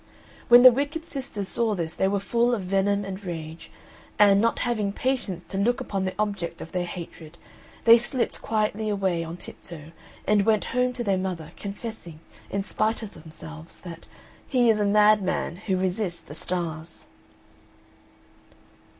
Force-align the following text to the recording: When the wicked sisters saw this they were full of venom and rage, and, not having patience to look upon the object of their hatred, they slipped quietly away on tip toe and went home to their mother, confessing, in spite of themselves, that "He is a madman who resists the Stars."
When 0.47 0.63
the 0.63 0.71
wicked 0.71 1.05
sisters 1.05 1.47
saw 1.47 1.75
this 1.75 1.93
they 1.93 2.07
were 2.07 2.19
full 2.19 2.55
of 2.55 2.63
venom 2.63 3.05
and 3.05 3.23
rage, 3.23 3.69
and, 4.17 4.41
not 4.41 4.57
having 4.65 4.91
patience 4.91 5.43
to 5.43 5.59
look 5.59 5.79
upon 5.79 6.05
the 6.05 6.15
object 6.17 6.59
of 6.59 6.71
their 6.71 6.87
hatred, 6.87 7.37
they 7.85 7.99
slipped 7.99 8.41
quietly 8.41 8.89
away 8.89 9.23
on 9.23 9.37
tip 9.37 9.61
toe 9.61 9.91
and 10.25 10.43
went 10.43 10.65
home 10.73 10.91
to 10.93 11.03
their 11.03 11.19
mother, 11.19 11.51
confessing, 11.55 12.19
in 12.49 12.63
spite 12.63 13.03
of 13.03 13.13
themselves, 13.13 13.79
that 13.81 14.07
"He 14.47 14.71
is 14.71 14.79
a 14.79 14.85
madman 14.87 15.57
who 15.57 15.77
resists 15.77 16.21
the 16.21 16.33
Stars." 16.33 17.05